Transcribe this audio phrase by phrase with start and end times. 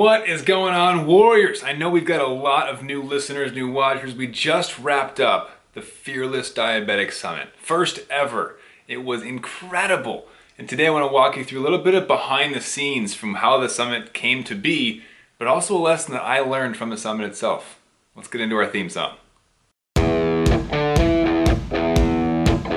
[0.00, 1.62] What is going on, Warriors?
[1.62, 4.14] I know we've got a lot of new listeners, new watchers.
[4.14, 7.48] We just wrapped up the Fearless Diabetic Summit.
[7.60, 8.56] First ever.
[8.88, 10.26] It was incredible.
[10.56, 13.12] And today I want to walk you through a little bit of behind the scenes
[13.12, 15.02] from how the summit came to be,
[15.36, 17.78] but also a lesson that I learned from the summit itself.
[18.16, 19.16] Let's get into our theme song.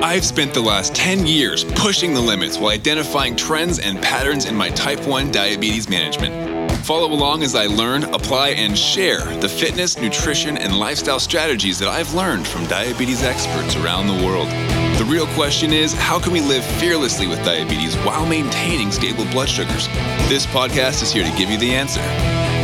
[0.04, 4.58] I've spent the last 10 years pushing the limits while identifying trends and patterns in
[4.58, 6.53] my type 1 diabetes management.
[6.84, 11.88] Follow along as I learn, apply, and share the fitness, nutrition, and lifestyle strategies that
[11.88, 14.50] I've learned from diabetes experts around the world.
[14.98, 19.48] The real question is how can we live fearlessly with diabetes while maintaining stable blood
[19.48, 19.88] sugars?
[20.28, 22.02] This podcast is here to give you the answer.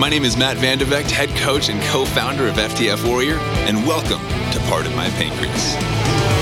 [0.02, 3.38] My name is Matt Vande Vegte, head coach and co founder of FTF Warrior,
[3.70, 4.20] and welcome
[4.52, 6.38] to Part of My Pancreas.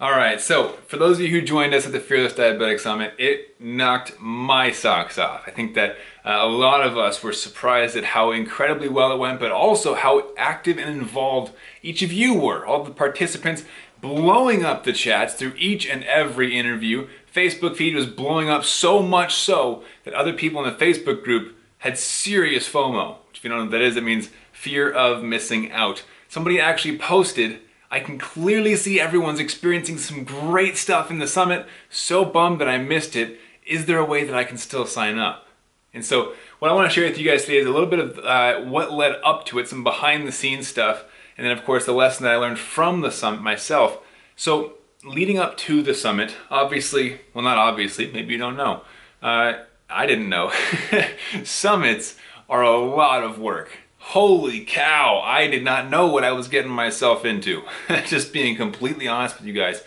[0.00, 3.12] All right, so for those of you who joined us at the Fearless Diabetic Summit,
[3.18, 5.42] it knocked my socks off.
[5.46, 9.18] I think that uh, a lot of us were surprised at how incredibly well it
[9.18, 11.52] went, but also how active and involved
[11.82, 12.64] each of you were.
[12.64, 13.66] All the participants
[14.00, 17.06] blowing up the chats through each and every interview.
[17.30, 21.54] Facebook feed was blowing up so much so that other people in the Facebook group
[21.76, 23.18] had serious FOMO.
[23.28, 26.04] Which If you don't know what that is, it means fear of missing out.
[26.26, 27.60] Somebody actually posted
[27.90, 31.66] I can clearly see everyone's experiencing some great stuff in the summit.
[31.88, 33.38] So bummed that I missed it.
[33.66, 35.46] Is there a way that I can still sign up?
[35.92, 37.98] And so, what I want to share with you guys today is a little bit
[37.98, 41.04] of uh, what led up to it, some behind the scenes stuff,
[41.36, 43.98] and then, of course, the lesson that I learned from the summit myself.
[44.36, 48.82] So, leading up to the summit, obviously, well, not obviously, maybe you don't know.
[49.20, 49.54] Uh,
[49.88, 50.52] I didn't know.
[51.44, 52.16] Summits
[52.48, 53.70] are a lot of work
[54.00, 57.62] holy cow, I did not know what I was getting myself into.
[58.06, 59.82] Just being completely honest with you guys.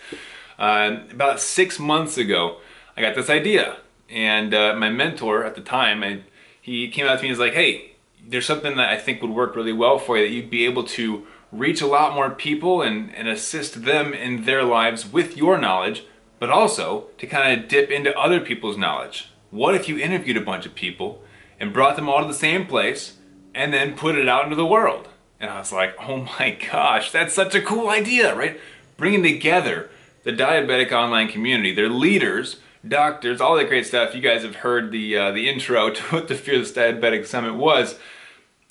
[0.58, 2.58] Uh, about six months ago,
[2.96, 3.78] I got this idea.
[4.08, 6.22] And uh, my mentor at the time, I,
[6.60, 9.32] he came out to me and was like, hey, there's something that I think would
[9.32, 12.82] work really well for you that you'd be able to reach a lot more people
[12.82, 16.04] and, and assist them in their lives with your knowledge,
[16.38, 19.30] but also to kind of dip into other people's knowledge.
[19.50, 21.22] What if you interviewed a bunch of people
[21.60, 23.18] and brought them all to the same place?
[23.54, 25.08] And then put it out into the world.
[25.40, 28.58] And I was like, oh my gosh, that's such a cool idea, right?
[28.96, 29.90] Bringing together
[30.22, 34.14] the diabetic online community, their leaders, doctors, all that great stuff.
[34.14, 37.98] You guys have heard the uh, the intro to what the Fearless Diabetic Summit was.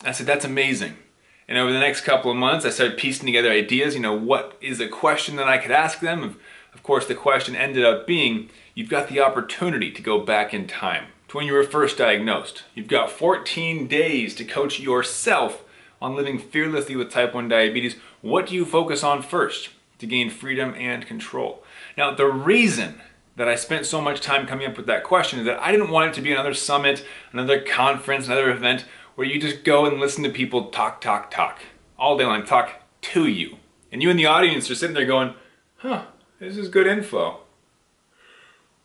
[0.04, 0.98] I said, that's amazing.
[1.48, 3.96] And over the next couple of months, I started piecing together ideas.
[3.96, 6.24] You know, what is a question that I could ask them?
[6.24, 6.38] Of,
[6.74, 10.68] of course, the question ended up being, you've got the opportunity to go back in
[10.68, 12.64] time to when you were first diagnosed.
[12.76, 15.64] You've got 14 days to coach yourself
[16.02, 17.96] on living fearlessly with type 1 diabetes.
[18.22, 21.64] What do you focus on first to gain freedom and control?
[21.98, 23.02] Now, the reason
[23.36, 25.90] that I spent so much time coming up with that question is that I didn't
[25.90, 30.00] want it to be another summit, another conference, another event where you just go and
[30.00, 31.60] listen to people talk, talk, talk
[31.98, 33.58] all day long, talk to you.
[33.92, 35.34] And you in the audience are sitting there going,
[35.78, 36.06] huh,
[36.40, 37.40] this is good info.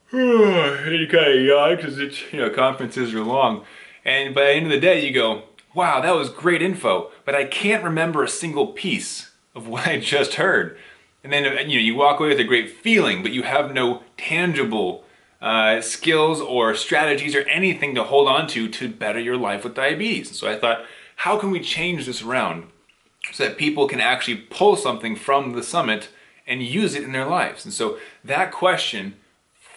[0.13, 3.67] you kind of yawn because it's you know conferences are long,
[4.07, 5.43] and by the end of the day you go,
[5.75, 10.01] wow, that was great info, but I can't remember a single piece of what I
[10.01, 10.79] just heard.
[11.23, 14.03] And then you know you walk away with a great feeling, but you have no
[14.17, 15.05] tangible
[15.43, 19.75] uh, skills or strategies or anything to hold on to to better your life with
[19.75, 20.39] diabetes.
[20.39, 20.87] So I thought,
[21.17, 22.69] how can we change this around
[23.33, 26.09] so that people can actually pull something from the summit
[26.47, 27.67] and use it in their lives?
[27.67, 29.17] And so that question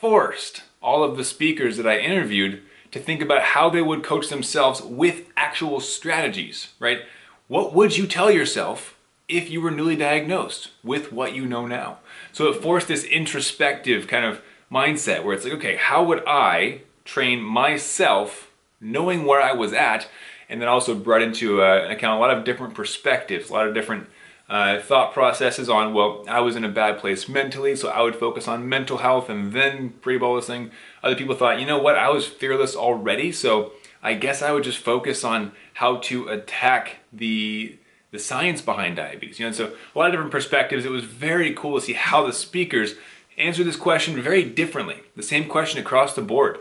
[0.01, 4.29] forced all of the speakers that I interviewed to think about how they would coach
[4.29, 7.03] themselves with actual strategies, right?
[7.47, 8.97] What would you tell yourself
[9.29, 11.99] if you were newly diagnosed with what you know now?
[12.33, 14.41] So it forced this introspective kind of
[14.71, 18.49] mindset where it's like, okay, how would I train myself
[18.81, 20.07] knowing where I was at?
[20.49, 23.75] And then also brought into uh, account a lot of different perspectives, a lot of
[23.75, 24.09] different
[24.51, 28.17] uh, thought processes on, well, I was in a bad place mentally, so I would
[28.17, 30.71] focus on mental health and then pre-bolusing.
[31.01, 33.71] Other people thought, you know what, I was fearless already, so
[34.03, 37.77] I guess I would just focus on how to attack the
[38.11, 39.39] the science behind diabetes.
[39.39, 40.83] You know, so a lot of different perspectives.
[40.83, 42.95] It was very cool to see how the speakers
[43.37, 44.97] answered this question very differently.
[45.15, 46.59] The same question across the board.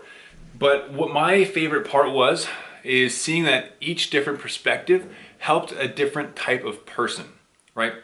[0.56, 2.47] But what my favorite part was
[2.85, 7.32] is seeing that each different perspective helped a different type of person
[7.75, 7.94] right?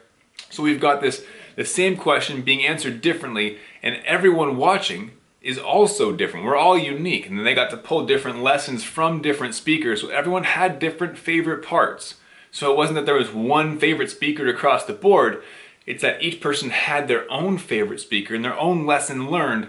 [0.51, 1.25] So we've got this
[1.57, 6.45] the same question being answered differently, and everyone watching is also different.
[6.45, 10.01] We're all unique, and then they got to pull different lessons from different speakers.
[10.01, 12.17] So everyone had different favorite parts.
[12.51, 15.43] So it wasn't that there was one favorite speaker across the board.
[15.87, 19.69] It's that each person had their own favorite speaker and their own lesson learned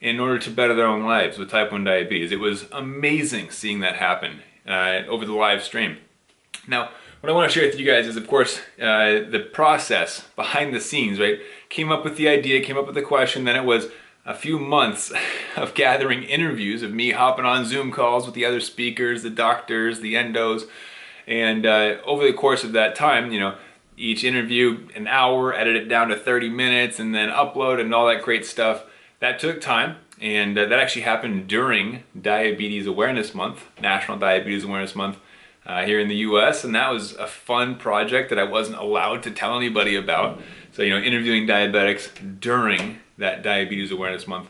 [0.00, 2.32] in order to better their own lives with type 1 diabetes.
[2.32, 4.40] It was amazing seeing that happen.
[4.66, 5.98] uh, over the live stream.
[6.66, 6.90] Now,
[7.22, 10.74] what I want to share with you guys is, of course, uh, the process behind
[10.74, 11.38] the scenes, right?
[11.68, 13.86] Came up with the idea, came up with the question, then it was
[14.26, 15.12] a few months
[15.56, 20.00] of gathering interviews of me hopping on Zoom calls with the other speakers, the doctors,
[20.00, 20.64] the endos,
[21.28, 23.54] and uh, over the course of that time, you know,
[23.96, 28.08] each interview an hour, edit it down to 30 minutes, and then upload and all
[28.08, 28.82] that great stuff.
[29.20, 34.96] That took time, and uh, that actually happened during Diabetes Awareness Month, National Diabetes Awareness
[34.96, 35.18] Month
[35.66, 39.22] uh, here in the US, and that was a fun project that I wasn't allowed
[39.24, 40.40] to tell anybody about.
[40.72, 44.48] So, you know, interviewing diabetics during that Diabetes Awareness Month.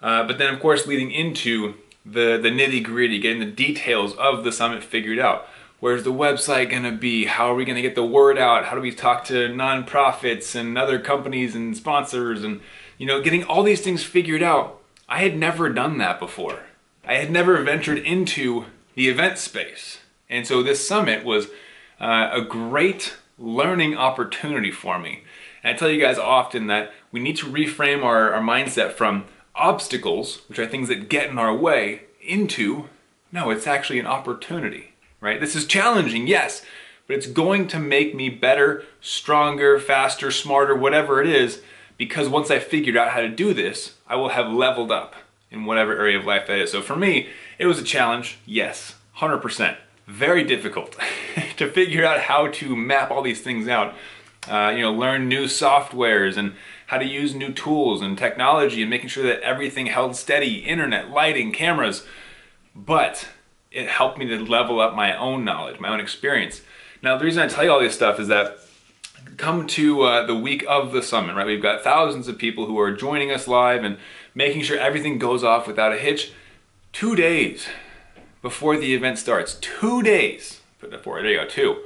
[0.00, 1.74] Uh, but then, of course, leading into
[2.04, 5.46] the, the nitty gritty, getting the details of the summit figured out.
[5.80, 7.26] Where's the website going to be?
[7.26, 8.66] How are we going to get the word out?
[8.66, 12.42] How do we talk to nonprofits and other companies and sponsors?
[12.42, 12.60] And,
[12.96, 14.80] you know, getting all these things figured out.
[15.08, 16.60] I had never done that before.
[17.06, 18.64] I had never ventured into
[18.94, 19.98] the event space.
[20.34, 21.46] And so this summit was
[22.00, 25.22] uh, a great learning opportunity for me.
[25.62, 29.26] And I tell you guys often that we need to reframe our, our mindset from
[29.54, 32.88] obstacles, which are things that get in our way, into
[33.30, 35.40] no, it's actually an opportunity, right?
[35.40, 36.64] This is challenging, yes,
[37.06, 41.60] but it's going to make me better, stronger, faster, smarter, whatever it is,
[41.96, 45.14] because once I figured out how to do this, I will have leveled up
[45.50, 46.72] in whatever area of life that is.
[46.72, 47.28] So for me,
[47.58, 49.76] it was a challenge, yes, 100%.
[50.06, 50.96] Very difficult
[51.56, 53.94] to figure out how to map all these things out
[54.48, 56.54] uh, you know, learn new softwares and
[56.86, 61.10] how to use new tools and technology and making sure that everything held steady, internet,
[61.10, 62.06] lighting, cameras.
[62.74, 63.28] But
[63.70, 66.60] it helped me to level up my own knowledge, my own experience.
[67.02, 68.58] Now, the reason I tell you all this stuff is that
[69.36, 71.46] come to uh, the week of the summit, right?
[71.46, 73.96] We've got thousands of people who are joining us live and
[74.34, 76.32] making sure everything goes off without a hitch.
[76.92, 77.66] Two days
[78.44, 81.78] before the event starts, two days, put that forward, there you go, two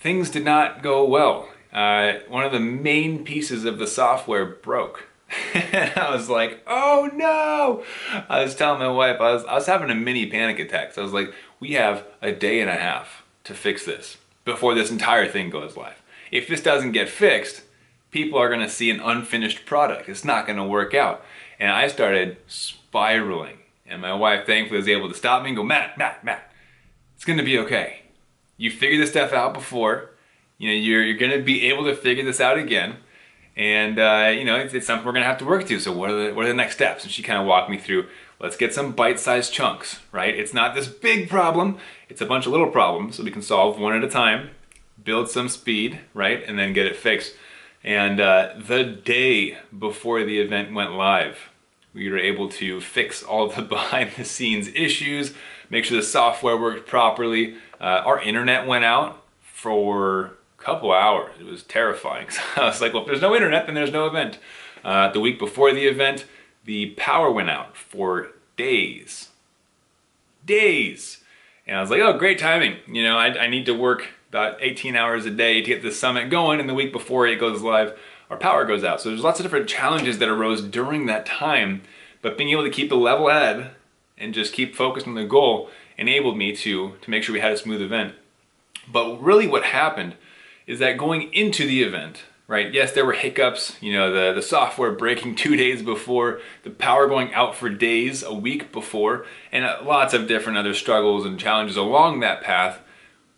[0.00, 1.48] things did not go well.
[1.72, 5.06] Uh, one of the main pieces of the software broke.
[5.54, 7.84] and I was like, oh no!
[8.28, 10.92] I was telling my wife, I was, I was having a mini panic attack.
[10.92, 14.74] So I was like, we have a day and a half to fix this before
[14.74, 16.02] this entire thing goes live.
[16.32, 17.62] If this doesn't get fixed,
[18.10, 20.08] people are to see an unfinished product.
[20.08, 21.24] It's not to work out.
[21.60, 23.59] And I started spiraling.
[23.90, 26.50] And my wife thankfully was able to stop me and go, Matt, Matt, Matt,
[27.16, 28.00] it's to be okay
[28.60, 30.10] you figured this stuff out before.
[30.58, 32.98] You know, you're, you're to be able to figure this out again.
[33.56, 35.80] And, uh, you know, it's, it's, something we're to have to work to.
[35.80, 37.02] So what are the, what are the next steps?
[37.02, 38.06] And she kind of walked me through,
[38.38, 40.38] let's get some bite-sized chunks, right?
[40.38, 41.78] It's not this big problem.
[42.10, 44.50] It's a bunch of little problems so we can solve one at a time,
[45.02, 46.44] build some speed, right?
[46.46, 47.32] And then get it fixed.
[47.82, 51.48] And uh, the day before the event went live,
[51.92, 55.34] we were able to fix all the behind the scenes issues,
[55.68, 61.32] make sure the software worked properly, uh, our internet went out for a couple hours.
[61.40, 62.28] It was terrifying.
[62.54, 64.38] So I was like, well, if there's no internet, then there's no event.
[64.84, 66.24] Uh, the week before the event,
[66.64, 69.28] the power went out for days.
[70.44, 71.22] Days.
[71.66, 72.76] And I was like, oh, great timing.
[72.88, 75.90] You know, I, I need to work about 18 hours a day to get the
[75.90, 77.98] summit going, and the week before it goes live,
[78.30, 79.00] our power goes out.
[79.00, 81.82] So there's lots of different challenges that arose during that time,
[82.22, 83.72] but being able to keep the level head
[84.16, 85.68] and just keep focused on the goal
[85.98, 88.14] enabled me to, to make sure we had a smooth event.
[88.90, 90.14] But really what happened
[90.66, 94.42] is that going into the event, right, yes, there were hiccups, you know, the, the
[94.42, 99.64] software breaking two days before, the power going out for days, a week before, and
[99.64, 102.80] uh, lots of different other struggles and challenges along that path.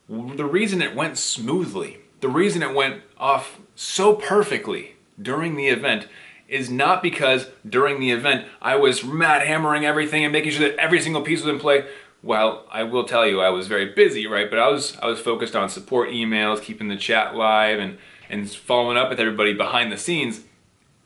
[0.08, 6.06] The reason it went smoothly, the reason it went off so perfectly during the event
[6.48, 10.78] is not because during the event I was mad hammering everything and making sure that
[10.78, 11.86] every single piece was in play
[12.22, 14.48] well, I will tell you I was very busy, right?
[14.48, 17.98] But I was I was focused on support emails, keeping the chat live, and
[18.30, 20.42] and following up with everybody behind the scenes.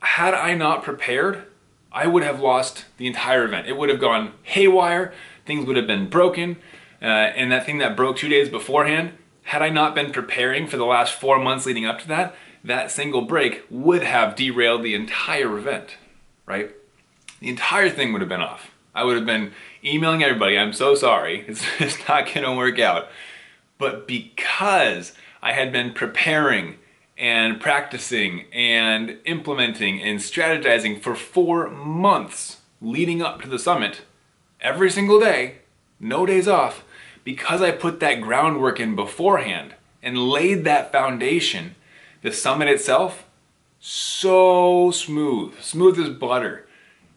[0.00, 1.44] Had I not prepared,
[1.90, 3.66] I would have lost the entire event.
[3.66, 5.12] It would have gone haywire.
[5.46, 6.56] Things would have been broken,
[7.00, 9.12] uh, and that thing that broke two days beforehand.
[9.44, 12.34] Had I not been preparing for the last four months leading up to that,
[12.66, 15.96] that single break would have derailed the entire event,
[16.44, 16.70] right?
[17.40, 18.70] The entire thing would have been off.
[18.94, 19.52] I would have been
[19.84, 23.08] emailing everybody, I'm so sorry, it's, it's not gonna work out.
[23.78, 26.76] But because I had been preparing
[27.16, 34.02] and practicing and implementing and strategizing for four months leading up to the summit,
[34.60, 35.58] every single day,
[36.00, 36.84] no days off,
[37.24, 41.74] because I put that groundwork in beforehand and laid that foundation,
[42.26, 43.24] the summit itself,
[43.78, 46.66] so smooth, smooth as butter.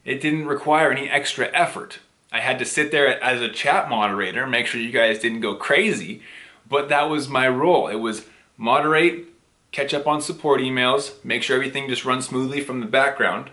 [0.05, 1.97] It didn't require any extra effort.
[2.31, 5.55] I had to sit there as a chat moderator, make sure you guys didn't go
[5.55, 6.21] crazy,
[6.69, 7.87] but that was my role.
[7.87, 9.25] It was moderate,
[9.71, 13.49] catch up on support emails, make sure everything just runs smoothly from the background,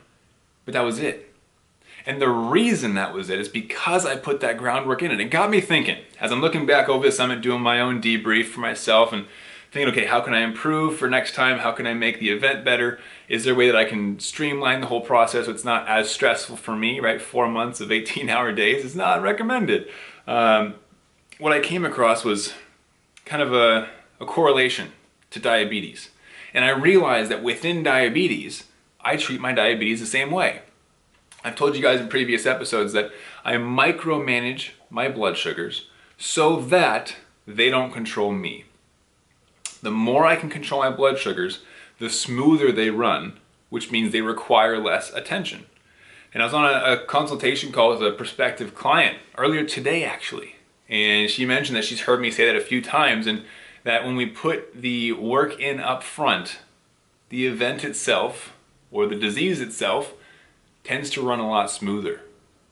[0.67, 1.35] but that was it.
[2.05, 5.21] And the reason that was it is because I put that groundwork in it.
[5.21, 8.45] It got me thinking, as I'm looking back over the summit, doing my own debrief
[8.45, 9.25] for myself and
[9.76, 11.59] thinking, okay, how can I improve for next time?
[11.59, 12.99] How can I make the event better?
[13.28, 16.11] Is there a way that I can streamline the whole process so it's not as
[16.11, 17.21] stressful for me, right?
[17.21, 19.88] Four months of 18 hour days is not recommended.
[20.26, 20.75] Um,
[21.38, 22.54] what I came across was
[23.25, 23.88] kind of a,
[24.21, 24.92] a correlation
[25.30, 26.11] to diabetes.
[26.54, 28.64] And I realized that within diabetes,
[29.00, 30.62] I treat my diabetes the same way.
[31.45, 33.12] I've told you guys in previous episodes that
[33.45, 37.16] I micromanage my blood sugars so that
[37.47, 38.64] they don't control me.
[39.83, 41.61] The more I can control my blood sugars,
[41.99, 43.38] the smoother they run,
[43.71, 45.66] which means they require less attention.
[46.33, 50.56] And I was on a, a, consultation call with a prospective client earlier today, actually.
[50.88, 53.42] And she mentioned that she's heard me say that a few times, and
[53.85, 56.59] that when we put the work in up front,
[57.28, 58.52] the event itself
[58.90, 60.12] or the disease itself
[60.85, 62.21] tends to run a lot smoother.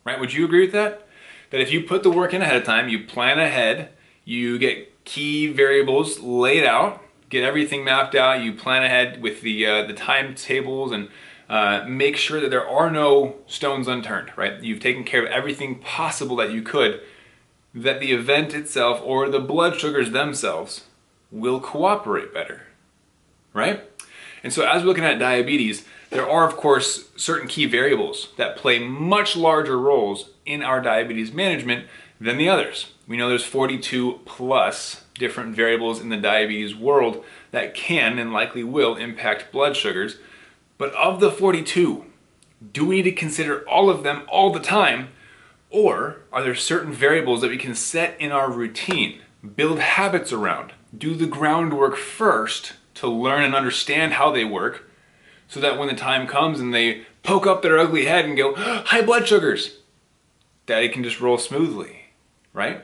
[0.04, 0.20] Right?
[0.20, 1.06] Would you agree with that?
[1.50, 3.90] That if you put the work in ahead of time, you plan ahead,
[4.24, 9.66] you get key variables laid out, get everything mapped out, you plan ahead with the
[9.66, 11.08] uh, the timetables and
[11.48, 14.62] uh, make sure that there are no stones unturned, right?
[14.62, 17.00] You've taken care of everything possible that you could,
[17.74, 20.84] that the event itself or the blood sugars themselves
[21.30, 22.62] will cooperate better,
[23.52, 23.82] right?
[24.42, 28.56] And so as we're looking at diabetes, there are, of course, certain key variables that
[28.56, 31.86] play much larger roles in our diabetes management
[32.20, 32.93] than the others.
[33.06, 38.64] We know there's 42 plus different variables in the diabetes world that can and likely
[38.64, 40.16] will impact blood sugars.
[40.78, 42.04] But of the 42,
[42.72, 45.08] do we need to consider all of them all the time?
[45.70, 49.20] Or are there certain variables that we can set in our routine,
[49.54, 54.88] build habits around, do the groundwork first to learn and understand how they work,
[55.46, 58.54] so that when the time comes and they poke up their ugly head and go,
[58.54, 59.78] high blood sugars,
[60.66, 62.06] it can just roll smoothly,
[62.52, 62.82] right?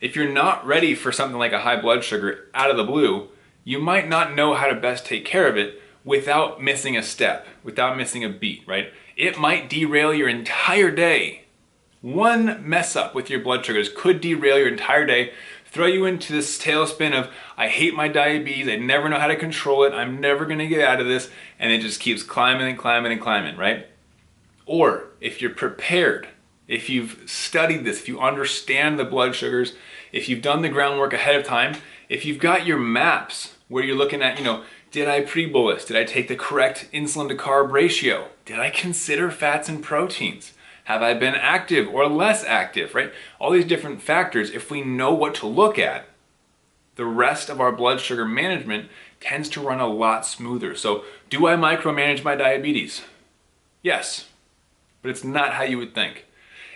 [0.00, 3.28] If you're not ready for something like a high blood sugar out of the blue,
[3.64, 7.46] you might not know how to best take care of it without missing a step,
[7.64, 8.92] without missing a beat, right?
[9.16, 11.44] It might derail your entire day.
[12.00, 15.32] One mess up with your blood sugars could derail your entire day
[15.76, 19.36] throw you into this tailspin of I hate my diabetes, I never know how to
[19.36, 22.78] control it, I'm never gonna get out of this, and it just keeps climbing and
[22.78, 23.86] climbing and climbing, right?
[24.64, 26.28] Or if you're prepared,
[26.68, 29.74] if you've studied this, if you understand the blood sugars,
[30.12, 31.76] if you've done the groundwork ahead of time,
[32.08, 35.84] if you've got your maps where you're looking at, you know, did I pre-bolus?
[35.84, 38.28] Did I take the correct insulin to carb ratio?
[38.44, 40.52] Did I consider fats and proteins?
[40.84, 43.12] Have I been active or less active, right?
[43.40, 46.08] All these different factors, if we know what to look at,
[46.94, 48.88] the rest of our blood sugar management
[49.20, 50.74] tends to run a lot smoother.
[50.74, 53.02] So, do I micromanage my diabetes?
[53.82, 54.28] Yes,
[55.02, 56.25] but it's not how you would think.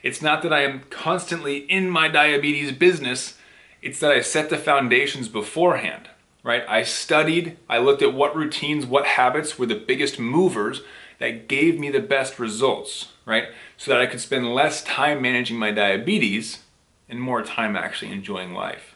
[0.02, 3.36] It's not that I am constantly in my diabetes business,
[3.82, 6.08] it's that I set the foundations beforehand,
[6.42, 6.64] right?
[6.68, 10.82] I studied, I looked at what routines, what habits were the biggest movers
[11.18, 13.48] that gave me the best results, right?
[13.76, 16.60] So that I could spend less time managing my diabetes
[17.08, 18.94] and more time actually enjoying life.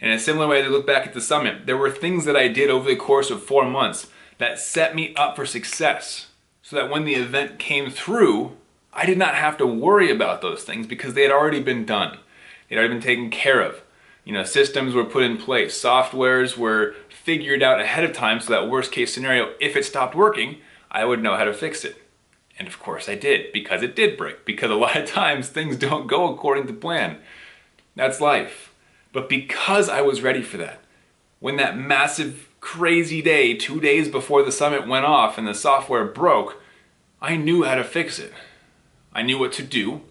[0.00, 2.48] In a similar way, to look back at the summit, there were things that I
[2.48, 4.08] did over the course of four months
[4.38, 6.26] that set me up for success.
[6.62, 8.56] So that when the event came through,
[8.92, 12.18] I did not have to worry about those things because they had already been done.
[12.68, 13.82] They had already been taken care of.
[14.24, 18.52] You know, systems were put in place, softwares were figured out ahead of time so
[18.52, 20.58] that worst case scenario, if it stopped working,
[20.90, 21.96] I would know how to fix it.
[22.58, 25.76] And of course I did, because it did break, because a lot of times things
[25.76, 27.18] don't go according to plan.
[27.96, 28.72] That's life.
[29.12, 30.80] But because I was ready for that,
[31.40, 36.04] when that massive, crazy day, two days before the summit went off and the software
[36.04, 36.62] broke,
[37.20, 38.32] I knew how to fix it.
[39.14, 40.02] I knew what to do.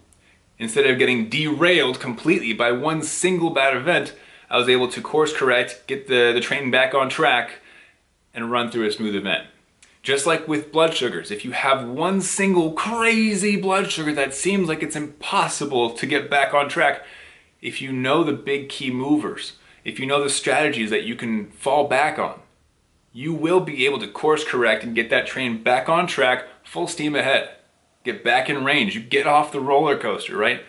[0.58, 4.14] Instead of getting derailed completely by one single bad event,
[4.48, 7.60] I was able to course correct, get the, the train back on track,
[8.34, 9.46] and run through a smooth event.
[10.02, 14.68] Just like with blood sugars, if you have one single crazy blood sugar that seems
[14.68, 17.02] like it's impossible to get back on track,
[17.60, 19.54] if you know the big key movers,
[19.84, 22.40] if you know the strategies that you can fall back on,
[23.12, 26.88] you will be able to course correct and get that train back on track, full
[26.88, 27.50] steam ahead.
[28.04, 28.94] Get back in range.
[28.94, 30.62] You get off the roller coaster, right?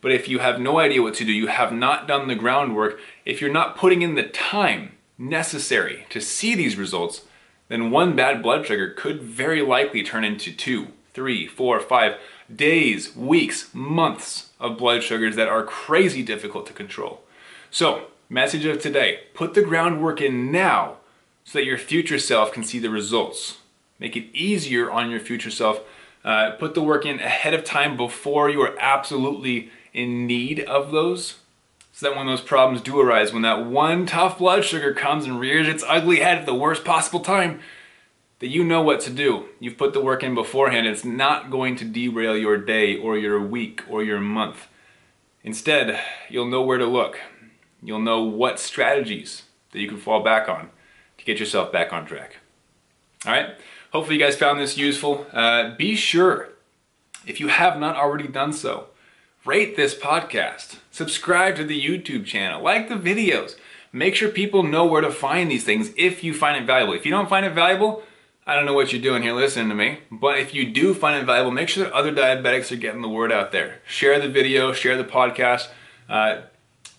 [0.00, 3.00] But if you have no idea what to do, you have not done the groundwork,
[3.24, 7.22] if you're not putting in the time necessary to see these results,
[7.68, 12.16] then one bad blood sugar could very likely turn into two, three, four, five,
[12.54, 17.22] days, weeks, months of blood sugars that are crazy difficult to control.
[17.70, 20.96] So, message of today put the groundwork in now
[21.44, 23.58] so that your future self can see the results.
[23.98, 25.80] Make it easier on your future self.
[26.26, 30.90] Uh, put the work in ahead of time before you are absolutely in need of
[30.90, 31.36] those
[31.92, 35.38] so that when those problems do arise, when that one tough blood sugar comes and
[35.38, 37.60] rears its ugly head at the worst possible time,
[38.40, 39.46] that you know what to do.
[39.60, 40.86] You've put the work in beforehand.
[40.86, 44.66] It's not going to derail your day or your week or your month.
[45.42, 47.20] Instead, you'll know where to look.
[47.82, 50.70] You'll know what strategies that you can fall back on
[51.18, 52.38] to get yourself back on track.
[53.24, 53.54] All right?
[53.96, 55.26] Hopefully, you guys found this useful.
[55.32, 56.50] Uh, be sure,
[57.26, 58.88] if you have not already done so,
[59.46, 63.56] rate this podcast, subscribe to the YouTube channel, like the videos.
[63.94, 66.92] Make sure people know where to find these things if you find it valuable.
[66.92, 68.02] If you don't find it valuable,
[68.46, 71.18] I don't know what you're doing here listening to me, but if you do find
[71.18, 73.80] it valuable, make sure that other diabetics are getting the word out there.
[73.88, 75.68] Share the video, share the podcast,
[76.10, 76.42] uh,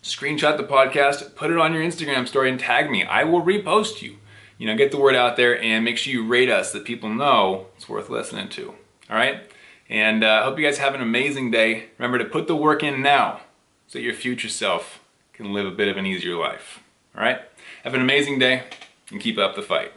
[0.01, 3.03] screenshot the podcast, put it on your Instagram story and tag me.
[3.03, 4.17] I will repost you.
[4.57, 7.09] You know, get the word out there and make sure you rate us that people
[7.09, 8.73] know it's worth listening to.
[9.09, 9.51] All right?
[9.89, 11.85] And I uh, hope you guys have an amazing day.
[11.97, 13.41] Remember to put the work in now
[13.87, 14.99] so that your future self
[15.33, 16.81] can live a bit of an easier life.
[17.15, 17.41] All right?
[17.83, 18.63] Have an amazing day
[19.11, 19.93] and keep up the fight.